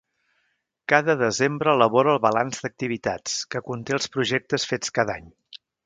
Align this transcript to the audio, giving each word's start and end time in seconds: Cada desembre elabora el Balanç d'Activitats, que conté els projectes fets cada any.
Cada 0.93 1.15
desembre 1.19 1.75
elabora 1.79 2.11
el 2.15 2.21
Balanç 2.25 2.63
d'Activitats, 2.63 3.37
que 3.53 3.65
conté 3.71 3.97
els 4.01 4.13
projectes 4.17 4.71
fets 4.73 4.99
cada 4.99 5.21
any. 5.23 5.31